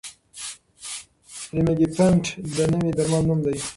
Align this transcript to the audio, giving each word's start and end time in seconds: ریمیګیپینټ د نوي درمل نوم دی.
ریمیګیپینټ 1.55 2.23
د 2.55 2.57
نوي 2.71 2.91
درمل 2.97 3.23
نوم 3.27 3.39
دی. 3.45 3.57